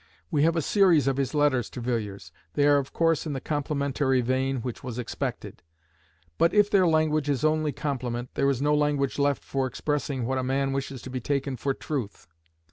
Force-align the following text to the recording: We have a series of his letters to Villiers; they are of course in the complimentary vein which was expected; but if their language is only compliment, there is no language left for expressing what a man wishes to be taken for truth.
We 0.31 0.41
have 0.41 0.55
a 0.55 0.63
series 0.63 1.07
of 1.07 1.17
his 1.17 1.35
letters 1.35 1.69
to 1.69 1.79
Villiers; 1.79 2.31
they 2.55 2.65
are 2.67 2.79
of 2.79 2.91
course 2.91 3.27
in 3.27 3.33
the 3.33 3.39
complimentary 3.39 4.21
vein 4.21 4.61
which 4.63 4.83
was 4.83 4.97
expected; 4.97 5.61
but 6.39 6.55
if 6.55 6.71
their 6.71 6.87
language 6.87 7.29
is 7.29 7.45
only 7.45 7.71
compliment, 7.71 8.31
there 8.33 8.49
is 8.49 8.63
no 8.63 8.73
language 8.73 9.19
left 9.19 9.43
for 9.43 9.67
expressing 9.67 10.25
what 10.25 10.39
a 10.39 10.43
man 10.43 10.73
wishes 10.73 11.03
to 11.03 11.11
be 11.11 11.19
taken 11.21 11.55
for 11.55 11.75
truth. 11.75 12.25